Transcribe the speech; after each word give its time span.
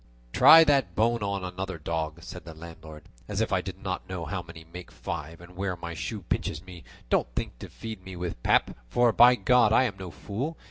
"Try 0.33 0.63
that 0.63 0.95
bone 0.95 1.21
on 1.21 1.43
another 1.43 1.77
dog," 1.77 2.23
said 2.23 2.43
the 2.43 2.55
landlord; 2.55 3.03
"as 3.27 3.39
if 3.39 3.53
I 3.53 3.61
did 3.61 3.77
not 3.77 4.09
know 4.09 4.25
how 4.25 4.41
many 4.41 4.63
make 4.73 4.91
five, 4.91 5.39
and 5.41 5.55
where 5.55 5.75
my 5.75 5.93
shoe 5.93 6.21
pinches 6.23 6.63
me; 6.65 6.83
don't 7.11 7.27
think 7.35 7.59
to 7.59 7.69
feed 7.69 8.03
me 8.03 8.15
with 8.15 8.41
pap, 8.41 8.75
for 8.89 9.11
by 9.13 9.35
God 9.35 9.71
I 9.71 9.83
am 9.83 9.97
no 9.99 10.09
fool. 10.09 10.57